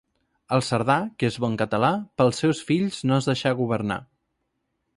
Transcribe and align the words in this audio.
El 0.55 0.61
cerdà 0.67 0.95
que 1.23 1.27
és 1.33 1.35
bon 1.43 1.57
català, 1.63 1.91
pels 2.21 2.41
seus 2.45 2.63
fills 2.71 2.99
no 3.11 3.19
es 3.21 3.31
deixarà 3.33 3.61
governar. 3.61 3.99